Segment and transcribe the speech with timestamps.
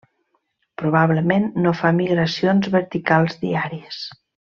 [0.81, 4.01] Probablement, no fa migracions verticals diàries.